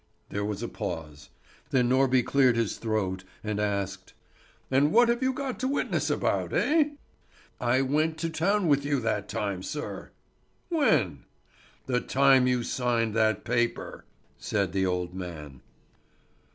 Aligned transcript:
There 0.29 0.43
was 0.43 0.63
a 0.63 0.67
pause. 0.67 1.29
Then 1.69 1.87
Norby 1.91 2.23
cleared 2.25 2.55
his 2.55 2.77
throat, 2.79 3.23
and 3.43 3.59
asked: 3.59 4.13
"And 4.71 4.91
what 4.91 5.09
have 5.09 5.21
you 5.21 5.31
got 5.31 5.59
to 5.59 5.67
witness 5.67 6.09
about, 6.09 6.53
eh?" 6.53 6.95
"I 7.59 7.83
went 7.83 8.17
to 8.21 8.31
town 8.31 8.67
with 8.67 8.83
you 8.83 8.99
that 9.01 9.29
time, 9.29 9.61
sir." 9.61 10.09
"When?" 10.69 11.25
"The 11.85 12.01
time 12.01 12.47
you 12.47 12.63
signed 12.63 13.13
that 13.13 13.43
paper," 13.43 14.05
said 14.39 14.73
the 14.73 14.87
old 14.87 15.13
man. 15.13 15.61